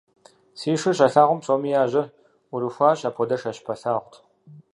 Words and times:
Си 0.59 0.69
шыр 0.81 0.93
щалъагъум, 0.97 1.39
псоми 1.41 1.71
я 1.81 1.83
жьэр 1.91 2.07
Ӏурыхуащ– 2.49 2.99
апхуэдэш 3.07 3.41
я 3.49 3.51
щыпэлъагъут. 3.55 4.13